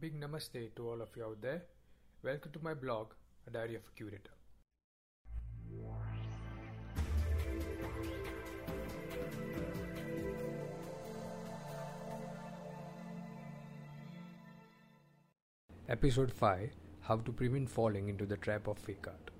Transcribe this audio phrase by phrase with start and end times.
[0.00, 1.62] big namaste to all of you out there.
[2.22, 3.08] Welcome to my blog,
[3.46, 4.30] A Diary of a Curator.
[15.86, 16.70] Episode 5
[17.02, 19.30] How to Prevent Falling into the Trap of Fake Art.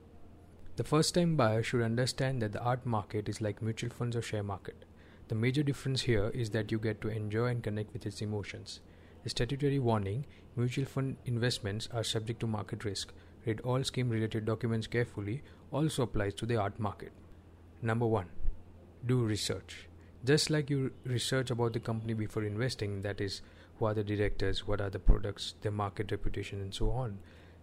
[0.77, 4.21] The first time buyer should understand that the art market is like mutual funds or
[4.21, 4.85] share market.
[5.29, 8.81] The major difference here is that you get to enjoy and connect with its emotions.
[9.27, 10.25] Statutory warning
[10.57, 13.13] mutual fund investments are subject to market risk.
[13.45, 17.13] Read all scheme related documents carefully, also applies to the art market.
[17.83, 18.27] Number 1.
[19.07, 19.89] Do research.
[20.25, 23.43] Just like you research about the company before investing, that is,
[23.79, 27.19] who are the directors, what are the products, their market reputation, and so on.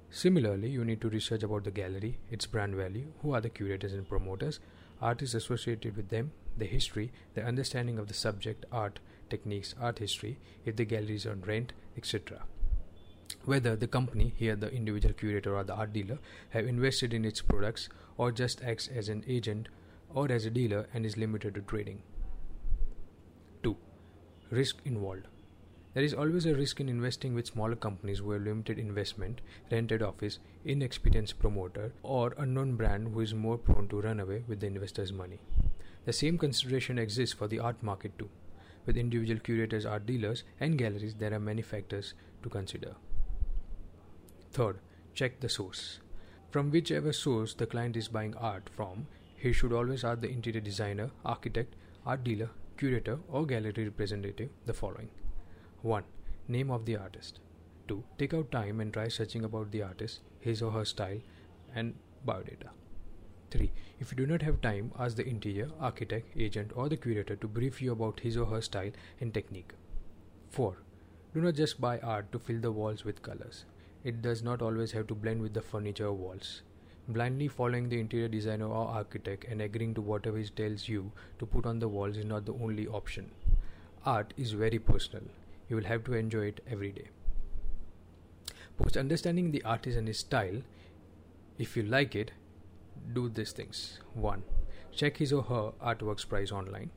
[0.09, 3.93] Similarly, you need to research about the gallery, its brand value, who are the curators
[3.93, 4.59] and promoters,
[5.01, 8.99] artists associated with them, the history, the understanding of the subject, art,
[9.29, 12.43] techniques, art history, if the gallery is on rent, etc.
[13.45, 17.41] Whether the company, here the individual curator or the art dealer, have invested in its
[17.41, 19.69] products or just acts as an agent
[20.13, 22.01] or as a dealer and is limited to trading.
[23.63, 23.75] 2.
[24.49, 25.27] Risk involved.
[25.93, 30.03] There is always a risk in investing with smaller companies who have limited investment, rented
[30.03, 34.67] office, inexperienced promoter, or unknown brand who is more prone to run away with the
[34.67, 35.39] investor's money.
[36.05, 38.29] The same consideration exists for the art market too.
[38.87, 42.95] With individual curators, art dealers, and galleries, there are many factors to consider.
[44.51, 44.79] Third,
[45.13, 45.99] check the source.
[46.49, 50.61] From whichever source the client is buying art from, he should always ask the interior
[50.61, 55.09] designer, architect, art dealer, curator, or gallery representative the following
[55.81, 56.03] 1.
[56.47, 57.39] Name of the artist.
[57.89, 58.03] 2.
[58.17, 61.19] Take out time and try searching about the artist, his or her style,
[61.75, 61.93] and
[62.25, 62.69] biodata.
[63.51, 63.71] 3.
[63.99, 67.47] If you do not have time, ask the interior, architect, agent, or the curator to
[67.47, 69.73] brief you about his or her style and technique.
[70.51, 70.77] 4.
[71.33, 73.65] Do not just buy art to fill the walls with colors.
[74.03, 76.61] It does not always have to blend with the furniture or walls.
[77.07, 81.45] Blindly following the interior designer or architect and agreeing to whatever he tells you to
[81.45, 83.31] put on the walls is not the only option.
[84.05, 85.23] Art is very personal
[85.69, 87.07] you will have to enjoy it every day.
[88.77, 90.61] Post understanding the artist and his style,
[91.57, 92.31] if you like it,
[93.13, 93.99] do these things.
[94.13, 94.43] 1.
[94.91, 96.91] Check his or her artwork's price online.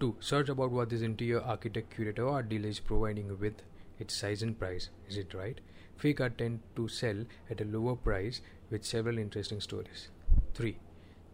[0.00, 0.16] 2.
[0.20, 3.62] Search about what this interior architect, curator, or dealer is providing with
[3.98, 4.90] its size and price.
[5.08, 5.60] Is it right?
[5.96, 8.40] Fake art tend to sell at a lower price
[8.70, 10.08] with several interesting stories.
[10.54, 10.78] 3.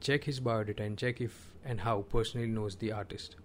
[0.01, 3.37] Check his biodata and check if and how personally knows the artist.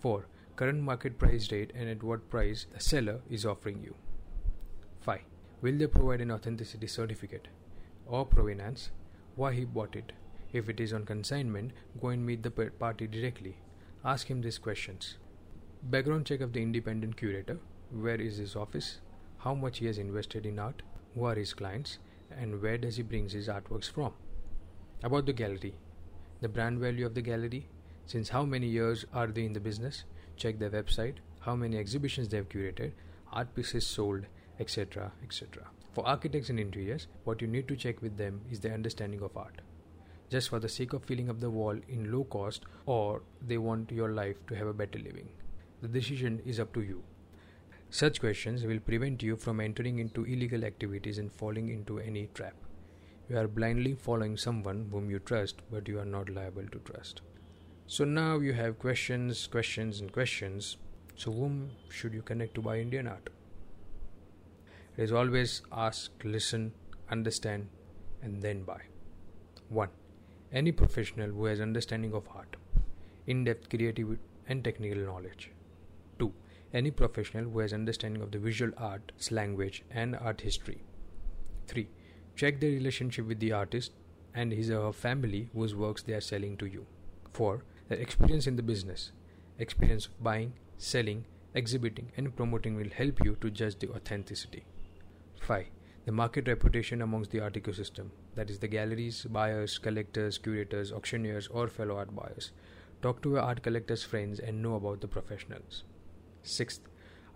[0.00, 0.26] 4
[0.60, 3.94] current market price rate and at what price the seller is offering you.
[5.00, 5.20] 5.
[5.62, 7.48] Will they provide an authenticity certificate
[8.06, 8.90] or provenance?
[9.40, 10.12] Why he bought it?
[10.52, 13.56] If it is on consignment, go and meet the party directly.
[14.04, 15.16] Ask him these questions.
[15.82, 17.58] Background check of the independent curator.
[17.90, 18.98] Where is his office?
[19.38, 20.82] How much he has invested in art?
[21.14, 21.96] Who are his clients?
[22.30, 24.12] And where does he bring his artworks from?
[25.02, 25.74] About the gallery.
[26.42, 27.66] The brand value of the gallery.
[28.04, 30.04] Since how many years are they in the business?
[30.36, 32.92] check their website, how many exhibitions they have curated,
[33.32, 34.26] art pieces sold,
[34.58, 35.12] etc.
[35.22, 35.64] etc.
[35.92, 39.36] For architects and interiors, what you need to check with them is their understanding of
[39.36, 39.60] art.
[40.28, 43.90] Just for the sake of filling up the wall in low cost, or they want
[43.90, 45.28] your life to have a better living.
[45.82, 47.02] The decision is up to you.
[47.90, 52.54] Such questions will prevent you from entering into illegal activities and falling into any trap.
[53.28, 57.22] You are blindly following someone whom you trust, but you are not liable to trust.
[57.88, 60.76] So now you have questions, questions, and questions.
[61.16, 63.30] So, whom should you connect to buy Indian art?
[64.96, 66.72] It is always ask, listen,
[67.10, 67.68] understand,
[68.22, 68.80] and then buy.
[69.68, 69.88] 1.
[70.52, 72.56] Any professional who has understanding of art,
[73.26, 74.18] in depth creative
[74.48, 75.50] and technical knowledge.
[76.18, 76.32] 2.
[76.74, 80.82] Any professional who has understanding of the visual arts language and art history.
[81.68, 81.88] 3.
[82.36, 83.92] Check the relationship with the artist
[84.34, 86.86] and his or her family whose works they are selling to you.
[87.32, 89.10] 4 the experience in the business,
[89.58, 91.24] experience of buying, selling,
[91.54, 94.64] exhibiting, and promoting will help you to judge the authenticity.
[95.40, 95.66] 5.
[96.04, 101.48] The market reputation amongst the art ecosystem, that is, the galleries, buyers, collectors, curators, auctioneers,
[101.48, 102.52] or fellow art buyers.
[103.02, 105.84] Talk to your art collectors' friends and know about the professionals.
[106.44, 106.80] 6th.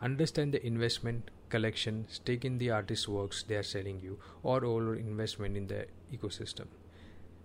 [0.02, 4.92] Understand the investment, collection, stake in the artist's works they are selling you, or overall
[4.92, 6.66] investment in the ecosystem.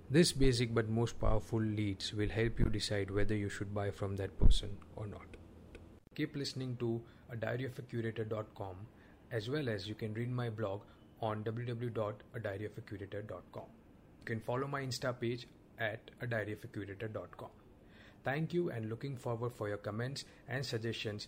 [0.09, 4.17] This basic but most powerful leads will help you decide whether you should buy from
[4.17, 5.37] that person or not.
[6.15, 7.01] Keep listening to
[7.31, 8.75] a diaryofacurator.com
[9.31, 10.81] as well as you can read my blog
[11.21, 13.63] on www.adiaryofacurator.com.
[13.63, 15.47] You can follow my Insta page
[15.79, 17.49] at adiaryofacurator.com.
[18.23, 21.27] Thank you and looking forward for your comments and suggestions